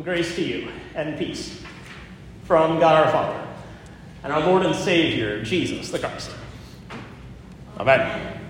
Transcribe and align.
Grace 0.00 0.34
to 0.36 0.42
you 0.42 0.70
and 0.94 1.18
peace 1.18 1.62
from 2.44 2.80
God 2.80 3.06
our 3.06 3.12
Father 3.12 3.46
and 4.24 4.32
our 4.32 4.40
Lord 4.40 4.64
and 4.64 4.74
Savior, 4.74 5.44
Jesus 5.44 5.90
the 5.90 5.98
Christ. 5.98 6.30
Amen. 7.78 8.40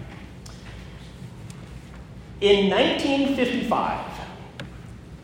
In 2.40 2.70
1955, 2.70 4.20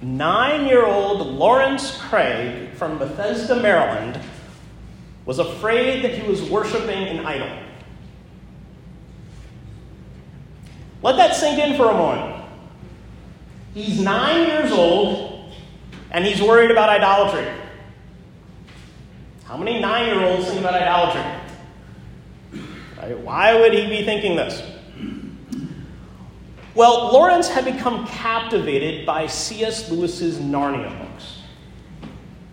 nine 0.02 0.66
year 0.66 0.84
old 0.84 1.26
Lawrence 1.26 1.96
Craig 2.02 2.72
from 2.74 2.98
Bethesda, 2.98 3.56
Maryland, 3.56 4.18
was 5.24 5.38
afraid 5.38 6.02
that 6.02 6.14
he 6.14 6.28
was 6.28 6.42
worshiping 6.42 7.08
an 7.08 7.26
idol. 7.26 7.50
Let 11.02 11.16
that 11.16 11.36
sink 11.36 11.58
in 11.58 11.76
for 11.76 11.90
a 11.90 11.92
moment. 11.92 12.44
He's 13.72 14.00
nine 14.00 14.48
years 14.48 14.72
old 14.72 15.27
and 16.10 16.24
he's 16.24 16.40
worried 16.40 16.70
about 16.70 16.88
idolatry. 16.88 17.46
How 19.44 19.56
many 19.56 19.80
nine 19.80 20.06
year 20.06 20.24
olds 20.24 20.46
think 20.46 20.60
about 20.60 20.74
idolatry? 20.74 21.22
Why 23.22 23.58
would 23.58 23.72
he 23.72 23.86
be 23.86 24.04
thinking 24.04 24.36
this? 24.36 24.62
Well, 26.74 27.12
Lawrence 27.12 27.48
had 27.48 27.64
become 27.64 28.06
captivated 28.06 29.04
by 29.06 29.26
C.S. 29.26 29.90
Lewis's 29.90 30.38
Narnia 30.38 30.96
books. 30.98 31.42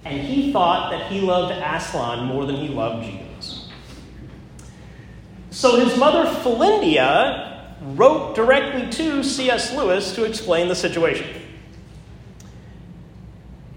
And 0.04 0.22
he 0.22 0.52
thought 0.52 0.92
that 0.92 1.12
he 1.12 1.22
loved 1.22 1.52
Aslan 1.52 2.26
more 2.26 2.46
than 2.46 2.56
he 2.56 2.68
loved 2.70 3.06
Jesus. 3.06 3.70
So 5.50 5.80
his 5.80 5.98
mother, 5.98 6.26
Philindia, 6.42 7.76
wrote 7.96 8.36
directly 8.36 8.90
to 8.92 9.24
C.S. 9.24 9.74
Lewis 9.74 10.16
to 10.16 10.24
explain 10.24 10.70
the 10.70 10.76
situation. 10.76 11.28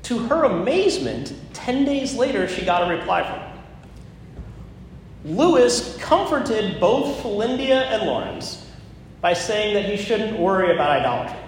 To 0.08 0.18
her 0.20 0.44
amazement, 0.44 1.34
10 1.52 1.84
days 1.84 2.14
later, 2.14 2.48
she 2.48 2.64
got 2.64 2.90
a 2.90 2.96
reply 2.96 3.22
from 3.22 3.40
him. 3.40 5.36
Lewis 5.36 5.98
comforted 5.98 6.80
both 6.80 7.22
Philindia 7.22 7.82
and 7.82 8.04
Lawrence 8.04 8.66
by 9.20 9.34
saying 9.34 9.74
that 9.74 9.84
he 9.84 10.02
shouldn't 10.02 10.38
worry 10.38 10.72
about 10.72 10.88
idolatry. 10.88 11.38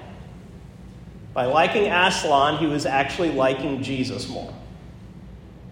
By 1.33 1.47
liking 1.47 1.91
Aslan, 1.91 2.59
he 2.59 2.67
was 2.67 2.85
actually 2.85 3.33
liking 3.33 3.83
Jesus 3.83 4.29
more, 4.29 4.53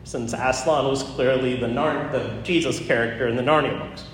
since 0.04 0.32
Aslan 0.32 0.86
was 0.86 1.02
clearly 1.02 1.56
the, 1.56 1.66
the 1.66 2.40
Jesus 2.42 2.80
character 2.80 3.28
in 3.28 3.36
the 3.36 3.42
Narnia 3.42 3.78
books. 3.78 4.06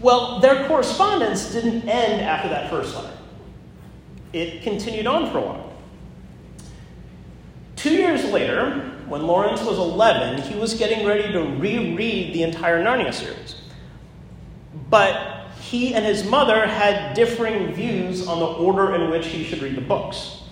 Well, 0.00 0.40
their 0.40 0.66
correspondence 0.66 1.52
didn't 1.52 1.88
end 1.88 2.22
after 2.22 2.48
that 2.48 2.70
first 2.70 2.96
letter. 2.96 3.16
It 4.32 4.64
continued 4.64 5.06
on 5.06 5.30
for 5.30 5.38
a 5.38 5.42
while. 5.42 5.71
Two 7.82 7.94
years 7.94 8.24
later, 8.26 8.78
when 9.08 9.26
Lawrence 9.26 9.60
was 9.60 9.76
11, 9.76 10.42
he 10.42 10.56
was 10.56 10.74
getting 10.74 11.04
ready 11.04 11.32
to 11.32 11.40
reread 11.40 12.32
the 12.32 12.44
entire 12.44 12.80
Narnia 12.80 13.12
series. 13.12 13.56
But 14.88 15.48
he 15.60 15.92
and 15.92 16.04
his 16.04 16.22
mother 16.22 16.64
had 16.64 17.14
differing 17.14 17.74
views 17.74 18.28
on 18.28 18.38
the 18.38 18.46
order 18.46 18.94
in 18.94 19.10
which 19.10 19.26
he 19.26 19.42
should 19.42 19.60
read 19.60 19.74
the 19.74 19.80
books. 19.80 20.42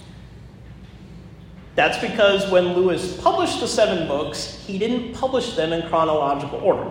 That's 1.76 1.98
because 1.98 2.50
when 2.50 2.72
Lewis 2.72 3.16
published 3.20 3.60
the 3.60 3.68
seven 3.68 4.08
books, 4.08 4.64
he 4.66 4.76
didn't 4.76 5.12
publish 5.12 5.54
them 5.54 5.72
in 5.72 5.88
chronological 5.88 6.58
order. 6.58 6.90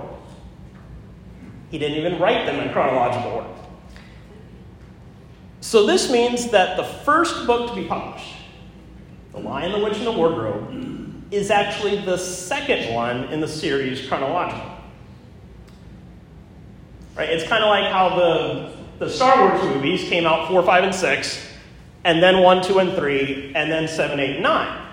He 1.69 1.77
didn't 1.77 1.97
even 1.97 2.17
write 2.17 2.45
them 2.45 2.65
in 2.65 2.71
chronological 2.71 3.31
order. 3.31 3.49
So 5.59 5.85
this 5.85 6.09
means 6.09 6.49
that 6.51 6.77
the 6.77 6.85
first 6.85 7.45
book 7.45 7.71
to 7.71 7.75
be 7.75 7.89
published, 7.89 8.35
The 9.31 9.39
Lion, 9.39 9.71
the 9.71 9.79
Witch, 9.79 9.97
and 9.97 10.07
the 10.07 10.11
Wardrobe, 10.11 10.73
is 11.31 11.51
actually 11.51 12.01
the 12.01 12.17
second 12.17 12.93
one 12.93 13.25
in 13.25 13.39
the 13.39 13.47
series 13.47 14.07
chronologically. 14.07 14.71
Right? 17.15 17.29
It's 17.29 17.47
kind 17.47 17.63
of 17.63 17.69
like 17.69 17.91
how 17.91 18.15
the, 18.15 18.75
the 18.97 19.09
Star 19.09 19.49
Wars 19.49 19.61
movies 19.75 20.07
came 20.09 20.25
out 20.25 20.47
4, 20.47 20.63
5, 20.63 20.83
and 20.85 20.95
6, 20.95 21.47
and 22.05 22.23
then 22.23 22.41
1, 22.41 22.63
2, 22.63 22.79
and 22.79 22.93
3, 22.93 23.51
and 23.55 23.71
then 23.71 23.87
7, 23.87 24.19
8, 24.19 24.35
and 24.35 24.43
9. 24.43 24.87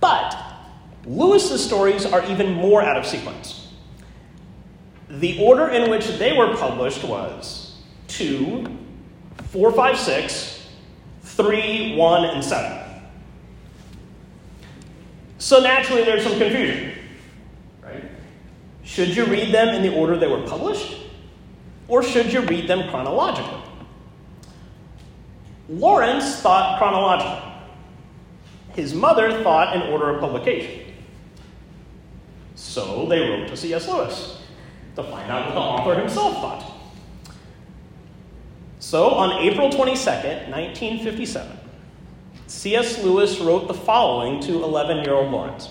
But 0.00 0.36
Lewis's 1.06 1.64
stories 1.64 2.04
are 2.04 2.24
even 2.30 2.52
more 2.52 2.82
out 2.82 2.96
of 2.96 3.06
sequence. 3.06 3.72
The 5.08 5.38
order 5.42 5.68
in 5.68 5.90
which 5.90 6.06
they 6.18 6.36
were 6.36 6.54
published 6.56 7.02
was 7.04 7.80
2, 8.08 8.66
4, 9.44 9.72
5, 9.72 9.98
6, 9.98 10.68
3, 11.22 11.96
1, 11.96 12.24
and 12.24 12.44
7. 12.44 12.87
So 15.38 15.60
naturally, 15.60 16.04
there's 16.04 16.24
some 16.24 16.38
confusion. 16.38 16.94
Right? 17.82 18.04
Should 18.82 19.16
you 19.16 19.24
read 19.24 19.54
them 19.54 19.68
in 19.74 19.82
the 19.82 19.94
order 19.94 20.18
they 20.18 20.26
were 20.26 20.46
published? 20.46 20.98
or 21.88 22.02
should 22.02 22.32
you 22.32 22.42
read 22.42 22.68
them 22.68 22.88
chronologically? 22.90 23.62
Lawrence 25.68 26.36
thought 26.36 26.78
chronologically. 26.78 27.52
His 28.74 28.94
mother 28.94 29.42
thought 29.42 29.74
in 29.74 29.82
order 29.90 30.10
of 30.10 30.20
publication. 30.20 30.94
So 32.54 33.06
they 33.06 33.20
wrote 33.20 33.48
to 33.48 33.56
C.S. 33.56 33.88
Lewis 33.88 34.42
to 34.96 35.02
find 35.02 35.30
out 35.30 35.46
what 35.46 35.54
the 35.54 35.60
author 35.60 35.98
himself 35.98 36.34
thought. 36.34 36.72
So 38.78 39.10
on 39.10 39.42
April 39.42 39.70
22nd, 39.70 40.50
1957, 40.50 41.58
C.S. 42.48 43.02
Lewis 43.02 43.40
wrote 43.40 43.68
the 43.68 43.74
following 43.74 44.40
to 44.40 44.64
11 44.64 45.04
year 45.04 45.14
old 45.14 45.30
Lawrence 45.30 45.68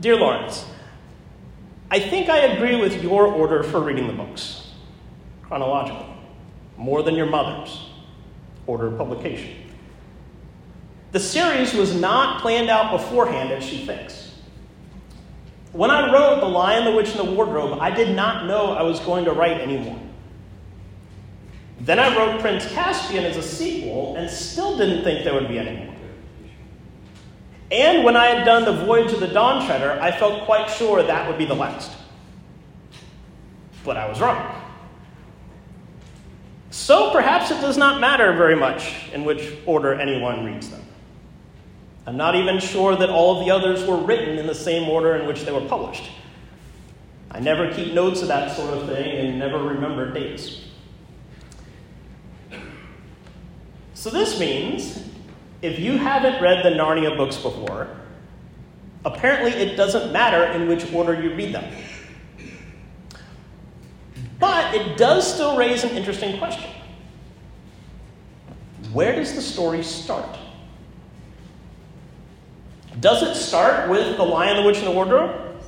Dear 0.00 0.16
Lawrence, 0.16 0.64
I 1.90 1.98
think 1.98 2.28
I 2.28 2.38
agree 2.38 2.80
with 2.80 3.02
your 3.02 3.26
order 3.26 3.62
for 3.62 3.80
reading 3.80 4.06
the 4.06 4.12
books, 4.12 4.70
chronological, 5.42 6.06
more 6.76 7.02
than 7.02 7.14
your 7.14 7.26
mother's 7.26 7.90
order 8.66 8.86
of 8.86 8.98
publication. 8.98 9.56
The 11.12 11.20
series 11.20 11.74
was 11.74 11.94
not 11.94 12.40
planned 12.40 12.70
out 12.70 12.92
beforehand 12.92 13.50
as 13.50 13.64
she 13.64 13.84
thinks. 13.84 14.34
When 15.72 15.90
I 15.90 16.12
wrote 16.12 16.40
The 16.40 16.46
Lion, 16.46 16.84
the 16.84 16.92
Witch, 16.92 17.10
and 17.10 17.18
the 17.18 17.32
Wardrobe, 17.32 17.78
I 17.80 17.90
did 17.90 18.14
not 18.14 18.46
know 18.46 18.72
I 18.72 18.82
was 18.82 19.00
going 19.00 19.24
to 19.24 19.32
write 19.32 19.60
anymore. 19.60 19.98
Then 21.80 21.98
I 21.98 22.14
wrote 22.16 22.40
Prince 22.40 22.70
Caspian 22.72 23.24
as 23.24 23.36
a 23.36 23.42
sequel 23.42 24.16
and 24.16 24.28
still 24.28 24.76
didn't 24.76 25.02
think 25.02 25.24
there 25.24 25.34
would 25.34 25.48
be 25.48 25.58
any 25.58 25.84
more. 25.84 25.94
And 27.70 28.04
when 28.04 28.16
I 28.16 28.26
had 28.26 28.44
done 28.44 28.64
the 28.64 28.84
voyage 28.84 29.12
of 29.12 29.20
the 29.20 29.28
Dawn 29.28 29.64
Treader, 29.66 29.98
I 30.00 30.10
felt 30.10 30.44
quite 30.44 30.68
sure 30.68 31.02
that 31.02 31.28
would 31.28 31.38
be 31.38 31.46
the 31.46 31.54
last. 31.54 31.92
But 33.84 33.96
I 33.96 34.08
was 34.08 34.20
wrong. 34.20 34.56
So 36.70 37.10
perhaps 37.12 37.50
it 37.50 37.60
does 37.60 37.78
not 37.78 38.00
matter 38.00 38.32
very 38.34 38.56
much 38.56 39.10
in 39.12 39.24
which 39.24 39.52
order 39.66 39.94
anyone 39.94 40.44
reads 40.44 40.68
them. 40.68 40.82
I'm 42.06 42.16
not 42.16 42.34
even 42.34 42.58
sure 42.58 42.96
that 42.96 43.08
all 43.08 43.38
of 43.38 43.46
the 43.46 43.52
others 43.52 43.84
were 43.86 43.96
written 43.96 44.38
in 44.38 44.46
the 44.46 44.54
same 44.54 44.88
order 44.88 45.16
in 45.16 45.26
which 45.26 45.42
they 45.42 45.52
were 45.52 45.66
published. 45.66 46.10
I 47.30 47.38
never 47.38 47.72
keep 47.72 47.94
notes 47.94 48.22
of 48.22 48.28
that 48.28 48.56
sort 48.56 48.74
of 48.74 48.88
thing 48.88 49.26
and 49.26 49.38
never 49.38 49.62
remember 49.62 50.12
dates. 50.12 50.62
So 54.00 54.08
this 54.08 54.40
means 54.40 54.98
if 55.60 55.78
you 55.78 55.98
haven't 55.98 56.40
read 56.40 56.64
the 56.64 56.70
Narnia 56.70 57.18
books 57.18 57.36
before, 57.36 57.86
apparently 59.04 59.50
it 59.50 59.76
doesn't 59.76 60.10
matter 60.10 60.42
in 60.58 60.68
which 60.68 60.90
order 60.90 61.20
you 61.20 61.34
read 61.34 61.54
them. 61.54 61.70
But 64.38 64.74
it 64.74 64.96
does 64.96 65.30
still 65.30 65.54
raise 65.54 65.84
an 65.84 65.90
interesting 65.90 66.38
question. 66.38 66.70
Where 68.90 69.14
does 69.14 69.34
the 69.34 69.42
story 69.42 69.82
start? 69.82 70.34
Does 73.00 73.22
it 73.22 73.34
start 73.34 73.90
with 73.90 74.16
The 74.16 74.24
Lion, 74.24 74.56
the 74.56 74.62
Witch, 74.62 74.78
and 74.78 74.86
the 74.86 74.92
Wardrobe? 74.92 75.60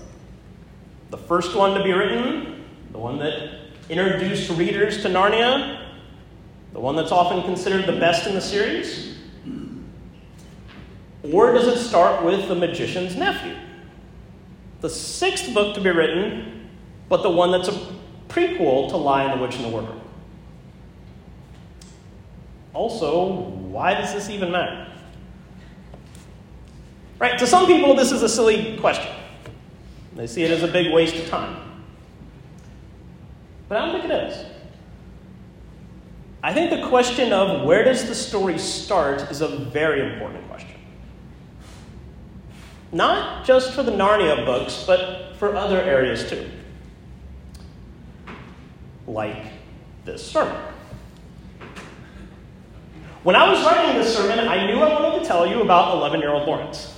The 1.10 1.18
first 1.18 1.54
one 1.54 1.76
to 1.76 1.84
be 1.84 1.92
written, 1.92 2.64
the 2.92 2.98
one 2.98 3.18
that 3.18 3.58
introduced 3.90 4.48
readers 4.52 5.02
to 5.02 5.08
Narnia, 5.10 5.81
the 6.72 6.80
one 6.80 6.96
that's 6.96 7.12
often 7.12 7.42
considered 7.42 7.86
the 7.86 7.98
best 7.98 8.26
in 8.26 8.34
the 8.34 8.40
series? 8.40 9.16
Or 11.30 11.52
does 11.52 11.68
it 11.68 11.78
start 11.78 12.24
with 12.24 12.48
the 12.48 12.54
magician's 12.54 13.14
nephew? 13.14 13.54
The 14.80 14.90
sixth 14.90 15.52
book 15.54 15.74
to 15.76 15.80
be 15.80 15.90
written, 15.90 16.68
but 17.08 17.22
the 17.22 17.30
one 17.30 17.52
that's 17.52 17.68
a 17.68 17.86
prequel 18.28 18.88
to 18.88 18.96
Lion, 18.96 19.38
the 19.38 19.44
Witch, 19.44 19.56
and 19.56 19.64
the 19.64 19.68
Wardrobe. 19.68 20.00
Also, 22.74 23.32
why 23.32 23.94
does 23.94 24.12
this 24.14 24.30
even 24.30 24.50
matter? 24.50 24.90
Right, 27.18 27.38
to 27.38 27.46
some 27.46 27.66
people, 27.66 27.94
this 27.94 28.10
is 28.10 28.22
a 28.22 28.28
silly 28.28 28.78
question. 28.78 29.14
They 30.16 30.26
see 30.26 30.42
it 30.42 30.50
as 30.50 30.62
a 30.62 30.68
big 30.68 30.92
waste 30.92 31.14
of 31.16 31.28
time. 31.28 31.56
But 33.68 33.78
I 33.78 33.86
don't 33.86 34.00
think 34.00 34.12
it 34.12 34.24
is. 34.24 34.51
I 36.42 36.52
think 36.52 36.70
the 36.70 36.88
question 36.88 37.32
of 37.32 37.64
where 37.64 37.84
does 37.84 38.06
the 38.06 38.14
story 38.14 38.58
start 38.58 39.30
is 39.30 39.42
a 39.42 39.48
very 39.48 40.12
important 40.12 40.48
question. 40.48 40.74
Not 42.90 43.44
just 43.44 43.72
for 43.72 43.84
the 43.84 43.92
Narnia 43.92 44.44
books, 44.44 44.84
but 44.86 45.36
for 45.36 45.54
other 45.54 45.80
areas 45.80 46.28
too. 46.28 46.50
Like 49.06 49.46
this 50.04 50.24
sermon. 50.24 50.60
When 53.22 53.36
I 53.36 53.48
was 53.48 53.64
writing 53.64 53.96
this 53.96 54.16
sermon, 54.16 54.40
I 54.40 54.66
knew 54.66 54.80
I 54.80 55.00
wanted 55.00 55.20
to 55.20 55.24
tell 55.24 55.46
you 55.46 55.62
about 55.62 55.94
11 55.94 56.20
year 56.20 56.30
old 56.30 56.48
Lawrence. 56.48 56.92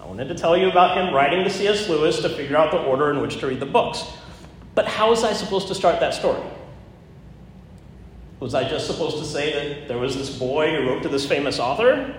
I 0.00 0.06
wanted 0.06 0.28
to 0.28 0.34
tell 0.34 0.56
you 0.56 0.70
about 0.70 0.96
him 0.96 1.12
writing 1.12 1.44
to 1.44 1.50
C.S. 1.50 1.86
Lewis 1.86 2.22
to 2.22 2.30
figure 2.30 2.56
out 2.56 2.70
the 2.70 2.78
order 2.78 3.10
in 3.10 3.20
which 3.20 3.40
to 3.40 3.46
read 3.46 3.60
the 3.60 3.66
books. 3.66 4.04
But 4.74 4.86
how 4.86 5.10
was 5.10 5.22
I 5.22 5.34
supposed 5.34 5.68
to 5.68 5.74
start 5.74 6.00
that 6.00 6.14
story? 6.14 6.40
Was 8.40 8.54
I 8.54 8.68
just 8.68 8.86
supposed 8.86 9.18
to 9.18 9.24
say 9.24 9.52
that 9.52 9.88
there 9.88 9.98
was 9.98 10.16
this 10.16 10.38
boy 10.38 10.74
who 10.74 10.88
wrote 10.88 11.02
to 11.02 11.08
this 11.08 11.26
famous 11.26 11.58
author? 11.58 12.14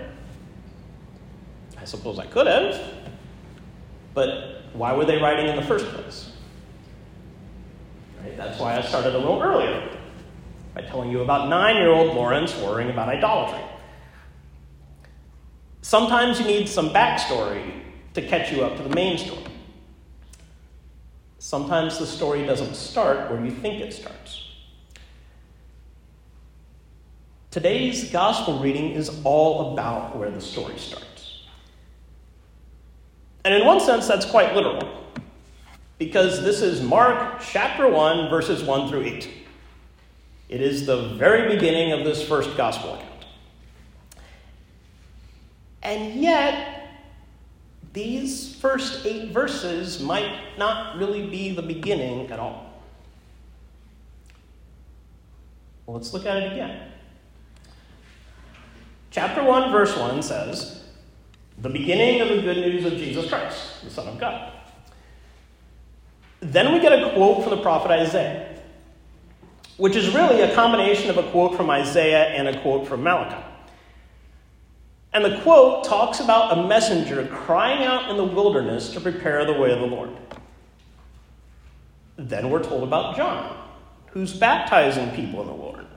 I 1.77 1.86
suppose 1.86 2.19
I 2.19 2.25
could 2.25 2.48
have. 2.48 2.81
But 4.13 4.63
why 4.74 4.94
were 4.94 5.06
they 5.06 5.18
writing 5.18 5.48
in 5.48 5.56
the 5.56 5.62
first 5.62 5.86
place? 5.88 6.31
Right? 8.21 8.36
That's 8.36 8.60
why 8.60 8.77
I 8.77 8.81
started 8.81 9.16
a 9.16 9.18
little 9.18 9.42
earlier 9.42 9.89
by 10.75 10.81
telling 10.81 11.10
you 11.10 11.21
about 11.21 11.48
nine 11.48 11.77
year 11.77 11.89
old 11.89 12.13
Lawrence 12.13 12.56
worrying 12.57 12.89
about 12.89 13.07
idolatry. 13.07 13.63
Sometimes 15.81 16.39
you 16.39 16.45
need 16.45 16.68
some 16.68 16.89
backstory 16.89 17.81
to 18.13 18.22
catch 18.22 18.51
you 18.51 18.63
up 18.63 18.75
to 18.75 18.83
the 18.83 18.94
main 18.94 19.18
story. 19.18 19.44
Sometimes 21.39 21.98
the 21.98 22.06
story 22.06 22.45
doesn't 22.45 22.75
start 22.75 23.31
where 23.31 23.44
you 23.44 23.51
think 23.51 23.81
it 23.81 23.94
starts. 23.94 24.49
Today's 27.51 28.12
gospel 28.12 28.60
reading 28.60 28.92
is 28.92 29.22
all 29.24 29.74
about 29.74 30.16
where 30.16 30.30
the 30.30 30.40
story 30.40 30.78
starts. 30.78 31.46
And 33.44 33.56
in 33.56 33.66
one 33.66 33.80
sense, 33.80 34.07
that's 34.07 34.25
quite 34.25 34.54
literal, 34.54 35.04
because 35.98 36.44
this 36.44 36.62
is 36.62 36.80
Mark 36.80 37.42
chapter 37.42 37.90
1, 37.90 38.30
verses 38.30 38.62
1 38.62 38.90
through 38.90 39.01
8. 39.01 39.30
It 40.50 40.62
is 40.62 40.86
the 40.86 41.16
very 41.16 41.56
beginning 41.56 41.92
of 41.92 42.06
this 42.06 42.22
first 42.22 42.56
gospel 42.56 42.94
account. 42.94 43.25
And 45.81 46.22
yet, 46.22 46.90
these 47.94 48.54
first 48.56 49.07
eight 49.07 49.31
verses 49.31 50.00
might 50.00 50.31
not 50.60 50.98
really 50.98 51.28
be 51.28 51.56
the 51.56 51.63
beginning 51.63 52.30
at 52.30 52.40
all. 52.40 52.72
Well, 55.88 55.98
let's 55.98 56.13
look 56.13 56.28
at 56.28 56.38
it 56.38 56.51
again. 56.51 56.92
Chapter 59.12 59.44
1, 59.44 59.72
verse 59.72 59.98
1 59.98 60.22
says, 60.22 60.84
The 61.58 61.70
beginning 61.70 62.22
of 62.22 62.30
the 62.30 62.42
good 62.42 62.58
news 62.58 62.86
of 62.86 62.94
Jesus 62.94 63.28
Christ, 63.28 63.84
the 63.84 63.90
Son 63.90 64.08
of 64.08 64.20
God. 64.20 64.54
Then 66.42 66.74
we 66.74 66.80
get 66.80 66.94
a 66.94 67.12
quote 67.14 67.44
from 67.44 67.56
the 67.56 67.62
prophet 67.62 67.92
Isaiah, 67.92 68.60
which 69.78 69.96
is 69.96 70.14
really 70.14 70.42
a 70.42 70.54
combination 70.54 71.10
of 71.10 71.18
a 71.18 71.30
quote 71.32 71.56
from 71.56 71.70
Isaiah 71.70 72.28
and 72.28 72.48
a 72.48 72.62
quote 72.62 72.88
from 72.88 73.04
Malachi. 73.04 73.44
And 75.12 75.26
the 75.26 75.42
quote 75.42 75.86
talks 75.86 76.20
about 76.20 76.58
a 76.58 76.68
messenger 76.68 77.26
crying 77.28 77.84
out 77.84 78.12
in 78.12 78.18
the 78.18 78.24
wilderness 78.24 78.92
to 78.92 79.02
prepare 79.02 79.44
the 79.44 79.54
way 79.54 79.72
of 79.72 79.80
the 79.80 79.88
Lord. 79.88 80.12
Then 82.16 82.50
we're 82.52 82.64
told 82.64 82.84
about 82.84 83.18
John, 83.18 83.58
who's 84.08 84.34
baptizing 84.34 85.10
people 85.12 85.42
in 85.42 85.48
the 85.48 85.54
wilderness. 85.54 85.88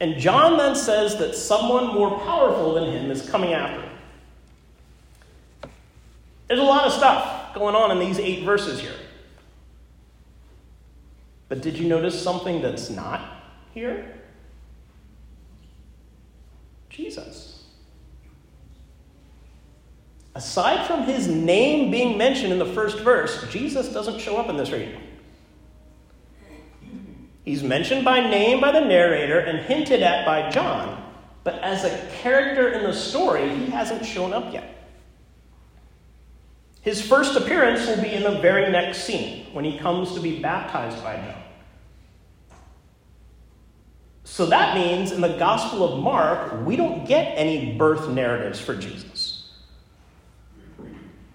And 0.00 0.16
John 0.18 0.56
then 0.56 0.74
says 0.76 1.16
that 1.18 1.34
someone 1.34 1.88
more 1.88 2.18
powerful 2.20 2.74
than 2.74 2.90
him 2.90 3.10
is 3.10 3.28
coming 3.28 3.52
after 3.52 3.82
him. 3.82 3.90
There's 6.46 6.60
a 6.60 6.64
lot 6.64 6.86
of 6.86 6.92
stuff 6.92 7.54
going 7.54 7.74
on 7.74 7.90
in 7.90 7.98
these 7.98 8.18
eight 8.18 8.44
verses 8.44 8.80
here. 8.80 8.94
But 11.48 11.62
did 11.62 11.78
you 11.78 11.88
notice 11.88 12.20
something 12.20 12.62
that's 12.62 12.90
not 12.90 13.20
here? 13.74 14.14
Jesus. 16.90 17.64
Aside 20.34 20.86
from 20.86 21.02
his 21.02 21.26
name 21.26 21.90
being 21.90 22.16
mentioned 22.16 22.52
in 22.52 22.58
the 22.58 22.72
first 22.72 23.00
verse, 23.00 23.46
Jesus 23.50 23.88
doesn't 23.88 24.20
show 24.20 24.36
up 24.36 24.48
in 24.48 24.56
this 24.56 24.70
reading. 24.70 25.00
He's 27.48 27.62
mentioned 27.62 28.04
by 28.04 28.20
name 28.20 28.60
by 28.60 28.72
the 28.72 28.84
narrator 28.84 29.38
and 29.38 29.60
hinted 29.60 30.02
at 30.02 30.26
by 30.26 30.50
John, 30.50 31.02
but 31.44 31.54
as 31.62 31.82
a 31.82 32.10
character 32.20 32.68
in 32.68 32.82
the 32.82 32.92
story, 32.92 33.48
he 33.48 33.70
hasn't 33.70 34.04
shown 34.04 34.34
up 34.34 34.52
yet. 34.52 34.86
His 36.82 37.00
first 37.00 37.36
appearance 37.36 37.86
will 37.86 38.02
be 38.02 38.12
in 38.12 38.22
the 38.22 38.38
very 38.40 38.70
next 38.70 39.04
scene 39.04 39.46
when 39.54 39.64
he 39.64 39.78
comes 39.78 40.12
to 40.12 40.20
be 40.20 40.42
baptized 40.42 41.02
by 41.02 41.16
John. 41.16 41.42
So 44.24 44.44
that 44.44 44.74
means 44.74 45.10
in 45.10 45.22
the 45.22 45.38
Gospel 45.38 45.90
of 45.90 46.04
Mark, 46.04 46.66
we 46.66 46.76
don't 46.76 47.08
get 47.08 47.32
any 47.34 47.78
birth 47.78 48.10
narratives 48.10 48.60
for 48.60 48.76
Jesus. 48.76 49.52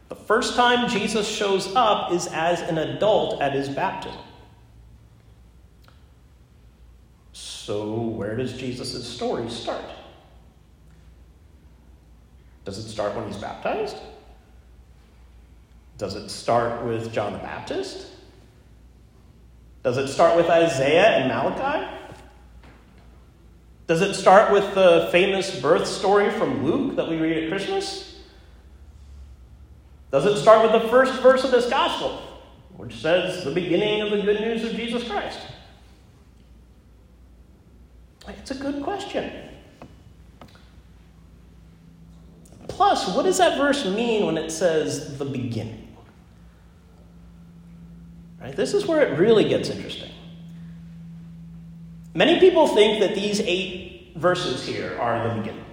The 0.09 0.15
first 0.15 0.55
time 0.55 0.87
Jesus 0.87 1.27
shows 1.27 1.73
up 1.75 2.11
is 2.11 2.27
as 2.27 2.61
an 2.61 2.77
adult 2.77 3.41
at 3.41 3.53
his 3.53 3.67
baptism. 3.67 4.21
So, 7.63 7.93
where 7.93 8.35
does 8.35 8.57
Jesus' 8.57 9.07
story 9.07 9.49
start? 9.49 9.85
Does 12.65 12.77
it 12.77 12.89
start 12.89 13.15
when 13.15 13.25
he's 13.25 13.37
baptized? 13.37 13.95
Does 15.97 16.15
it 16.15 16.27
start 16.27 16.83
with 16.83 17.13
John 17.13 17.31
the 17.31 17.39
Baptist? 17.39 18.07
Does 19.81 19.95
it 19.95 20.09
start 20.09 20.35
with 20.35 20.47
Isaiah 20.47 21.07
and 21.19 21.29
Malachi? 21.29 21.87
Does 23.87 24.01
it 24.01 24.15
start 24.15 24.51
with 24.51 24.75
the 24.75 25.07
famous 25.13 25.57
birth 25.61 25.87
story 25.87 26.31
from 26.31 26.65
Luke 26.65 26.97
that 26.97 27.07
we 27.07 27.15
read 27.15 27.45
at 27.45 27.49
Christmas? 27.49 28.19
Does 30.11 30.25
it 30.25 30.35
start 30.35 30.69
with 30.69 30.81
the 30.81 30.89
first 30.89 31.13
verse 31.21 31.45
of 31.45 31.51
this 31.51 31.69
gospel, 31.69 32.21
which 32.75 32.97
says 32.97 33.45
the 33.45 33.51
beginning 33.51 34.01
of 34.01 34.11
the 34.11 34.21
good 34.21 34.41
news 34.41 34.65
of 34.65 34.73
Jesus 34.75 35.07
Christ? 35.07 35.39
It's 38.27 38.51
a 38.51 38.55
good 38.55 38.83
question. 38.83 39.31
Plus, 42.67 43.13
what 43.15 43.23
does 43.23 43.37
that 43.37 43.57
verse 43.57 43.85
mean 43.85 44.25
when 44.25 44.37
it 44.37 44.49
says 44.49 45.17
the 45.17 45.25
beginning? 45.25 45.95
Right? 48.41 48.55
This 48.55 48.73
is 48.73 48.85
where 48.85 49.01
it 49.01 49.17
really 49.17 49.47
gets 49.47 49.69
interesting. 49.69 50.11
Many 52.13 52.39
people 52.39 52.67
think 52.67 52.99
that 52.99 53.15
these 53.15 53.41
eight 53.41 54.13
verses 54.15 54.65
here 54.65 54.97
are 54.99 55.27
the 55.27 55.39
beginning. 55.41 55.65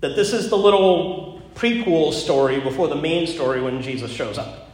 That 0.00 0.16
this 0.16 0.32
is 0.32 0.48
the 0.48 0.56
little 0.56 1.42
prequel 1.54 2.12
story 2.12 2.60
before 2.60 2.88
the 2.88 2.96
main 2.96 3.26
story 3.26 3.60
when 3.60 3.80
Jesus 3.82 4.10
shows 4.10 4.38
up. 4.38 4.70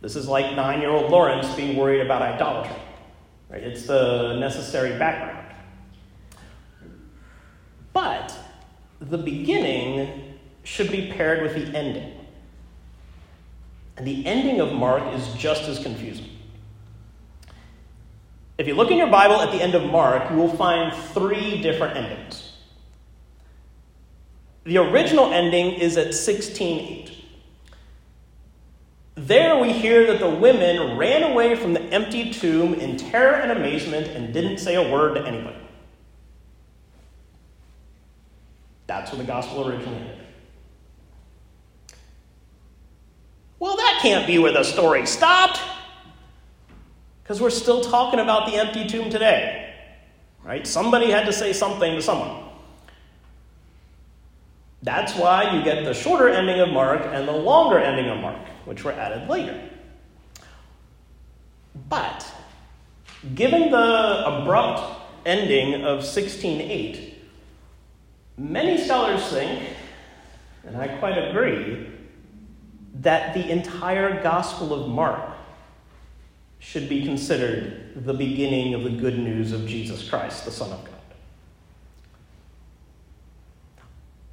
This 0.00 0.16
is 0.16 0.28
like 0.28 0.54
nine 0.54 0.80
year 0.80 0.90
old 0.90 1.10
Lawrence 1.10 1.52
being 1.54 1.76
worried 1.76 2.00
about 2.00 2.22
idolatry. 2.22 2.76
Right? 3.48 3.62
It's 3.62 3.86
the 3.86 4.36
necessary 4.38 4.98
background. 4.98 5.46
But 7.92 8.32
the 9.00 9.18
beginning 9.18 10.38
should 10.64 10.90
be 10.90 11.10
paired 11.10 11.42
with 11.42 11.54
the 11.54 11.76
ending. 11.76 12.14
And 13.96 14.06
the 14.06 14.24
ending 14.26 14.60
of 14.60 14.72
Mark 14.72 15.14
is 15.14 15.32
just 15.34 15.64
as 15.64 15.78
confusing. 15.78 16.28
If 18.58 18.66
you 18.66 18.74
look 18.74 18.90
in 18.90 18.98
your 18.98 19.10
Bible 19.10 19.40
at 19.40 19.52
the 19.52 19.62
end 19.62 19.74
of 19.74 19.84
Mark, 19.84 20.30
you 20.30 20.36
will 20.36 20.54
find 20.56 20.92
three 20.92 21.62
different 21.62 21.96
endings. 21.96 22.52
The 24.64 24.78
original 24.78 25.32
ending 25.32 25.74
is 25.74 25.96
at 25.96 26.08
16:8. 26.08 27.17
There 29.26 29.58
we 29.58 29.72
hear 29.72 30.06
that 30.06 30.20
the 30.20 30.30
women 30.30 30.96
ran 30.96 31.32
away 31.32 31.56
from 31.56 31.72
the 31.72 31.82
empty 31.82 32.32
tomb 32.32 32.74
in 32.74 32.96
terror 32.96 33.34
and 33.34 33.50
amazement 33.50 34.06
and 34.06 34.32
didn't 34.32 34.58
say 34.58 34.76
a 34.76 34.92
word 34.92 35.14
to 35.14 35.26
anybody. 35.26 35.56
That's 38.86 39.10
where 39.10 39.18
the 39.18 39.26
gospel 39.26 39.68
originally 39.68 39.96
ended. 39.96 40.18
Well, 43.58 43.76
that 43.76 43.98
can't 44.02 44.24
be 44.24 44.38
where 44.38 44.52
the 44.52 44.62
story 44.62 45.04
stopped. 45.04 45.60
Because 47.24 47.40
we're 47.40 47.50
still 47.50 47.82
talking 47.82 48.20
about 48.20 48.48
the 48.48 48.54
empty 48.54 48.86
tomb 48.86 49.10
today. 49.10 49.74
Right? 50.44 50.64
Somebody 50.64 51.10
had 51.10 51.26
to 51.26 51.32
say 51.32 51.52
something 51.52 51.96
to 51.96 52.00
someone. 52.00 52.47
That's 54.82 55.14
why 55.16 55.56
you 55.56 55.64
get 55.64 55.84
the 55.84 55.94
shorter 55.94 56.28
ending 56.28 56.60
of 56.60 56.68
Mark 56.68 57.02
and 57.04 57.26
the 57.26 57.32
longer 57.32 57.78
ending 57.78 58.08
of 58.08 58.18
Mark, 58.20 58.46
which 58.64 58.84
were 58.84 58.92
added 58.92 59.28
later. 59.28 59.60
But 61.88 62.24
Given 63.34 63.72
the 63.72 64.26
abrupt 64.26 65.00
ending 65.26 65.84
of 65.84 66.04
16:8, 66.04 67.14
many 68.36 68.78
scholars 68.78 69.26
think, 69.26 69.70
and 70.64 70.76
I 70.76 70.86
quite 70.86 71.18
agree, 71.18 71.88
that 73.00 73.34
the 73.34 73.50
entire 73.50 74.22
Gospel 74.22 74.72
of 74.72 74.88
Mark 74.88 75.20
should 76.60 76.88
be 76.88 77.04
considered 77.04 78.04
the 78.04 78.14
beginning 78.14 78.74
of 78.74 78.84
the 78.84 78.90
good 78.90 79.18
news 79.18 79.52
of 79.52 79.66
Jesus 79.66 80.08
Christ, 80.08 80.44
the 80.44 80.50
Son 80.52 80.70
of 80.70 80.84
God. 80.84 80.97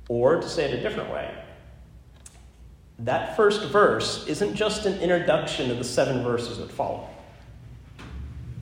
Or, 0.08 0.40
to 0.40 0.48
say 0.48 0.66
it 0.66 0.80
a 0.80 0.82
different 0.82 1.12
way, 1.12 1.34
that 3.00 3.36
first 3.36 3.70
verse 3.72 4.26
isn't 4.28 4.56
just 4.56 4.86
an 4.86 5.00
introduction 5.00 5.70
to 5.70 5.76
the 5.76 5.84
seven 5.84 6.24
verses 6.24 6.60
that 6.60 6.72
follow. 6.72 7.10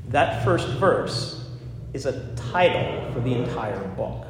That 0.10 0.44
first 0.44 0.68
verse 0.80 1.46
is 1.94 2.06
a 2.06 2.36
title 2.36 3.12
for 3.14 3.20
the 3.20 3.34
entire 3.34 3.80
book. 3.90 4.26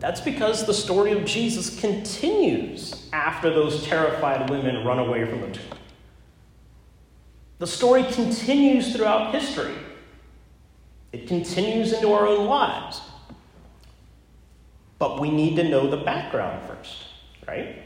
That's 0.00 0.20
because 0.20 0.66
the 0.66 0.74
story 0.74 1.12
of 1.12 1.24
Jesus 1.24 1.78
continues 1.78 3.08
after 3.12 3.50
those 3.50 3.84
terrified 3.84 4.50
women 4.50 4.84
run 4.84 4.98
away 4.98 5.24
from 5.24 5.42
the 5.42 5.50
tomb. 5.52 5.78
The 7.60 7.68
story 7.68 8.02
continues 8.10 8.96
throughout 8.96 9.32
history. 9.32 9.74
It 11.12 11.28
continues 11.28 11.92
into 11.92 12.12
our 12.12 12.26
own 12.26 12.48
lives. 12.48 13.00
But 15.02 15.18
we 15.18 15.32
need 15.32 15.56
to 15.56 15.64
know 15.64 15.90
the 15.90 15.96
background 15.96 16.62
first, 16.68 17.06
right? 17.48 17.82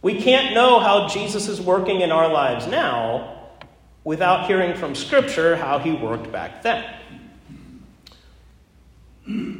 We 0.00 0.18
can't 0.18 0.54
know 0.54 0.80
how 0.80 1.08
Jesus 1.08 1.46
is 1.46 1.60
working 1.60 2.00
in 2.00 2.10
our 2.10 2.26
lives 2.26 2.66
now 2.66 3.50
without 4.02 4.46
hearing 4.46 4.74
from 4.74 4.94
Scripture 4.94 5.56
how 5.56 5.78
he 5.78 5.92
worked 5.92 6.32
back 6.32 6.62
then. 6.62 6.86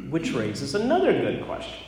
Which 0.09 0.31
raises 0.31 0.73
another 0.73 1.13
good 1.13 1.45
question 1.45 1.83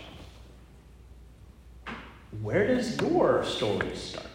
Where 2.44 2.68
does 2.68 3.02
your 3.02 3.44
story 3.44 3.96
start? 3.96 4.28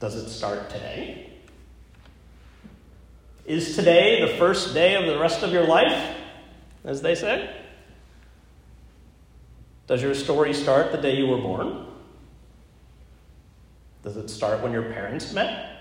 Does 0.00 0.16
it 0.16 0.28
start 0.28 0.70
today? 0.70 1.27
Is 3.48 3.74
today 3.74 4.20
the 4.20 4.36
first 4.36 4.74
day 4.74 4.94
of 4.94 5.06
the 5.06 5.18
rest 5.18 5.42
of 5.42 5.50
your 5.52 5.64
life, 5.64 6.14
as 6.84 7.00
they 7.00 7.14
say? 7.14 7.50
Does 9.86 10.02
your 10.02 10.14
story 10.14 10.52
start 10.52 10.92
the 10.92 10.98
day 10.98 11.16
you 11.16 11.26
were 11.26 11.38
born? 11.38 11.86
Does 14.02 14.18
it 14.18 14.28
start 14.28 14.62
when 14.62 14.70
your 14.70 14.82
parents 14.82 15.32
met? 15.32 15.78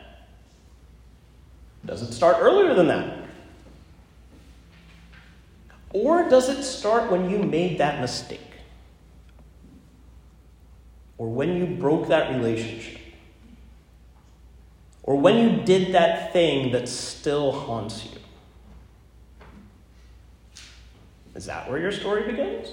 Does 1.85 2.01
it 2.03 2.13
start 2.13 2.37
earlier 2.39 2.73
than 2.73 2.87
that? 2.87 3.25
Or 5.89 6.29
does 6.29 6.47
it 6.47 6.63
start 6.63 7.11
when 7.11 7.29
you 7.29 7.39
made 7.39 7.79
that 7.79 7.99
mistake? 7.99 8.39
Or 11.17 11.27
when 11.27 11.57
you 11.57 11.65
broke 11.65 12.07
that 12.07 12.33
relationship? 12.33 12.96
Or 15.07 15.15
when 15.15 15.37
you 15.37 15.63
did 15.63 15.93
that 15.93 16.33
thing 16.33 16.73
that 16.73 16.89
still 16.89 17.53
haunts 17.53 18.03
you? 18.03 18.11
Is 21.33 21.45
that 21.45 21.69
where 21.69 21.79
your 21.79 21.93
story 21.93 22.23
begins? 22.23 22.69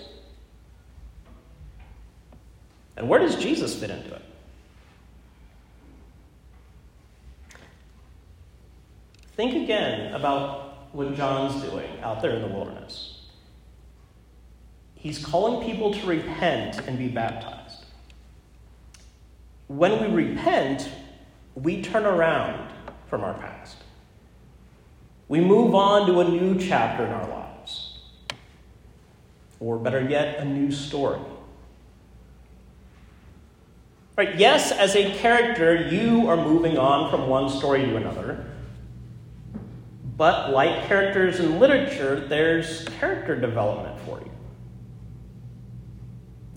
And 2.96 3.08
where 3.08 3.20
does 3.20 3.36
Jesus 3.36 3.78
fit 3.78 3.90
into 3.90 4.12
it? 4.12 4.22
Think 9.36 9.54
again 9.62 10.12
about 10.12 10.92
what 10.92 11.14
John's 11.14 11.62
doing 11.62 12.00
out 12.02 12.20
there 12.20 12.32
in 12.32 12.42
the 12.42 12.48
wilderness. 12.48 13.26
He's 14.96 15.24
calling 15.24 15.64
people 15.64 15.94
to 15.94 16.06
repent 16.06 16.80
and 16.88 16.98
be 16.98 17.08
baptized. 17.08 17.84
When 19.68 20.00
we 20.00 20.24
repent, 20.24 20.88
we 21.54 21.82
turn 21.82 22.04
around 22.04 22.72
from 23.08 23.22
our 23.22 23.34
past. 23.34 23.76
We 25.28 25.40
move 25.40 25.74
on 25.74 26.06
to 26.06 26.20
a 26.20 26.28
new 26.28 26.58
chapter 26.58 27.04
in 27.04 27.12
our 27.12 27.28
lives. 27.28 27.98
Or 29.60 29.78
better 29.78 30.00
yet, 30.00 30.38
a 30.38 30.44
new 30.44 30.70
story. 30.70 31.20
Right? 34.16 34.36
Yes, 34.36 34.70
as 34.70 34.94
a 34.94 35.12
character, 35.14 35.88
you 35.88 36.28
are 36.28 36.36
moving 36.36 36.78
on 36.78 37.10
from 37.10 37.28
one 37.28 37.48
story 37.48 37.82
to 37.82 37.96
another. 37.96 38.44
But 40.16 40.50
like 40.50 40.86
characters 40.86 41.40
in 41.40 41.58
literature, 41.58 42.26
there's 42.28 42.84
character 43.00 43.34
development 43.34 43.98
for 44.00 44.20
you. 44.20 44.30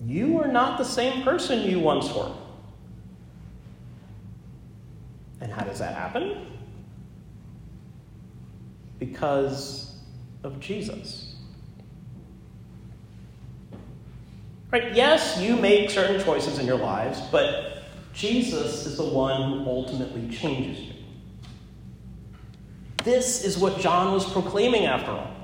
You 0.04 0.40
are 0.40 0.46
not 0.46 0.78
the 0.78 0.84
same 0.84 1.22
person 1.22 1.62
you 1.62 1.80
once 1.80 2.12
were. 2.12 2.32
And 5.48 5.58
how 5.58 5.64
does 5.64 5.78
that 5.78 5.94
happen? 5.94 6.46
Because 8.98 9.96
of 10.44 10.60
Jesus. 10.60 11.36
Right? 14.70 14.94
Yes, 14.94 15.40
you 15.40 15.56
make 15.56 15.88
certain 15.88 16.22
choices 16.22 16.58
in 16.58 16.66
your 16.66 16.76
lives, 16.76 17.22
but 17.32 17.84
Jesus 18.12 18.84
is 18.84 18.98
the 18.98 19.04
one 19.04 19.60
who 19.60 19.70
ultimately 19.70 20.28
changes 20.28 20.80
you. 20.80 20.92
This 23.04 23.42
is 23.42 23.56
what 23.56 23.80
John 23.80 24.12
was 24.12 24.30
proclaiming 24.30 24.84
after 24.84 25.12
all. 25.12 25.34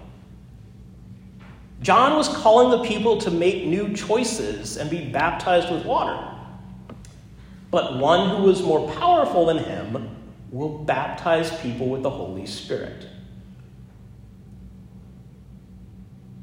John 1.81 2.15
was 2.19 2.29
calling 2.29 2.79
the 2.79 2.87
people 2.87 3.17
to 3.23 3.31
make 3.31 3.65
new 3.65 3.95
choices 3.95 4.77
and 4.77 4.91
be 4.91 5.09
baptized 5.09 5.73
with 5.73 5.87
water. 5.87 6.34
But 7.75 7.97
one 7.97 8.37
who 8.37 8.51
is 8.51 8.63
more 8.63 8.89
powerful 8.93 9.47
than 9.47 9.59
him 9.59 10.17
will 10.53 10.79
baptize 10.85 11.51
people 11.59 11.89
with 11.89 12.05
the 12.05 12.11
Holy 12.11 12.47
Spirit. 12.47 13.09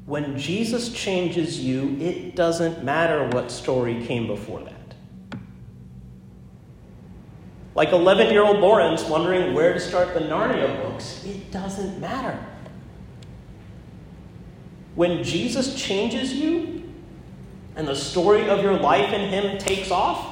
When 0.04 0.38
Jesus 0.38 0.92
changes 0.92 1.58
you, 1.58 1.96
it 1.98 2.36
doesn't 2.36 2.84
matter 2.84 3.30
what 3.30 3.50
story 3.50 4.04
came 4.04 4.26
before 4.26 4.60
that. 4.60 4.94
Like 7.74 7.92
11 7.92 8.30
year 8.30 8.44
old 8.44 8.58
Lawrence 8.58 9.02
wondering 9.04 9.54
where 9.54 9.72
to 9.72 9.80
start 9.80 10.12
the 10.12 10.20
Narnia 10.20 10.82
books, 10.82 11.24
it 11.24 11.50
doesn't 11.50 11.98
matter. 11.98 12.38
When 14.96 15.24
Jesus 15.24 15.74
changes 15.82 16.34
you 16.34 16.92
and 17.74 17.88
the 17.88 17.96
story 17.96 18.50
of 18.50 18.62
your 18.62 18.78
life 18.78 19.14
in 19.14 19.30
Him 19.30 19.56
takes 19.56 19.90
off, 19.90 20.31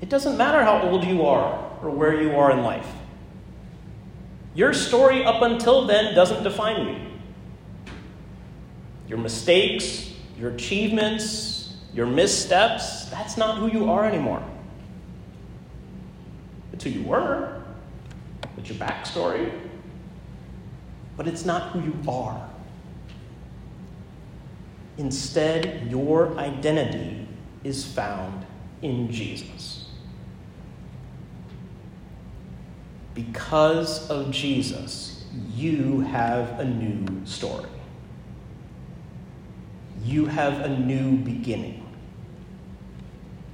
it 0.00 0.08
doesn't 0.08 0.36
matter 0.36 0.62
how 0.62 0.82
old 0.82 1.04
you 1.04 1.26
are 1.26 1.70
or 1.82 1.90
where 1.90 2.20
you 2.20 2.36
are 2.36 2.50
in 2.50 2.62
life. 2.62 2.88
Your 4.54 4.72
story 4.72 5.24
up 5.24 5.42
until 5.42 5.86
then 5.86 6.14
doesn't 6.14 6.42
define 6.42 6.86
you. 6.86 6.96
Your 9.08 9.18
mistakes, 9.18 10.12
your 10.38 10.50
achievements, 10.50 11.76
your 11.94 12.06
missteps, 12.06 13.06
that's 13.06 13.36
not 13.36 13.58
who 13.58 13.68
you 13.68 13.90
are 13.90 14.04
anymore. 14.04 14.42
It's 16.72 16.84
who 16.84 16.90
you 16.90 17.02
were, 17.02 17.62
it's 18.56 18.68
your 18.68 18.78
backstory, 18.78 19.52
but 21.16 21.26
it's 21.26 21.44
not 21.44 21.70
who 21.70 21.80
you 21.80 21.96
are. 22.08 22.48
Instead, 24.96 25.88
your 25.90 26.36
identity 26.38 27.26
is 27.64 27.84
found 27.84 28.44
in 28.82 29.10
Jesus. 29.10 29.87
Because 33.18 34.08
of 34.10 34.30
Jesus, 34.30 35.24
you 35.52 36.02
have 36.02 36.60
a 36.60 36.64
new 36.64 37.26
story. 37.26 37.68
You 40.04 40.26
have 40.26 40.60
a 40.60 40.68
new 40.68 41.16
beginning. 41.16 41.84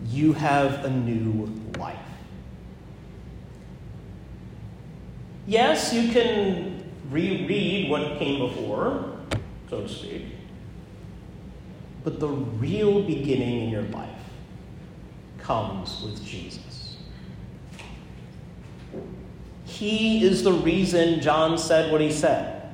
You 0.04 0.34
have 0.34 0.84
a 0.84 0.90
new 0.90 1.50
life. 1.78 1.96
Yes, 5.46 5.94
you 5.94 6.12
can 6.12 6.84
reread 7.10 7.88
what 7.88 8.18
came 8.18 8.46
before, 8.46 9.16
so 9.70 9.80
to 9.80 9.88
speak, 9.88 10.26
but 12.04 12.20
the 12.20 12.28
real 12.28 13.02
beginning 13.02 13.62
in 13.62 13.70
your 13.70 13.84
life 13.84 14.10
comes 15.38 16.02
with 16.02 16.22
Jesus. 16.22 16.83
He 19.74 20.24
is 20.24 20.44
the 20.44 20.52
reason 20.52 21.20
John 21.20 21.58
said 21.58 21.90
what 21.90 22.00
he 22.00 22.12
said. 22.12 22.72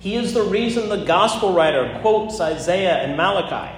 He 0.00 0.16
is 0.16 0.34
the 0.34 0.42
reason 0.42 0.90
the 0.90 1.06
gospel 1.06 1.54
writer 1.54 1.98
quotes 2.02 2.38
Isaiah 2.40 2.98
and 2.98 3.16
Malachi. 3.16 3.74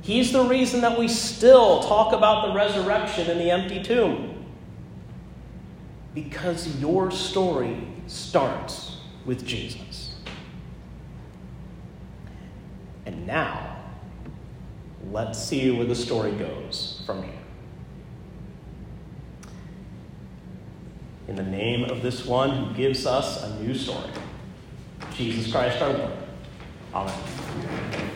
He's 0.00 0.30
the 0.30 0.44
reason 0.44 0.80
that 0.82 0.96
we 0.96 1.08
still 1.08 1.82
talk 1.82 2.12
about 2.12 2.46
the 2.46 2.54
resurrection 2.54 3.28
and 3.28 3.40
the 3.40 3.50
empty 3.50 3.82
tomb. 3.82 4.46
Because 6.14 6.78
your 6.78 7.10
story 7.10 7.88
starts 8.06 8.98
with 9.26 9.44
Jesus. 9.44 10.14
And 13.06 13.26
now, 13.26 13.76
let's 15.10 15.42
see 15.42 15.72
where 15.72 15.86
the 15.86 15.96
story 15.96 16.30
goes 16.32 17.02
from 17.06 17.24
here. 17.24 17.43
In 21.26 21.36
the 21.36 21.42
name 21.42 21.84
of 21.84 22.02
this 22.02 22.26
one 22.26 22.50
who 22.50 22.74
gives 22.74 23.06
us 23.06 23.42
a 23.44 23.60
new 23.62 23.74
story, 23.74 24.10
Jesus 25.14 25.50
Christ 25.50 25.80
our 25.80 25.92
Lord. 25.92 26.12
Amen. 26.92 28.10